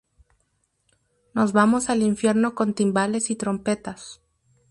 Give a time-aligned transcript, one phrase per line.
[1.35, 4.19] Nos vamos al infierno con timbales y trompetas.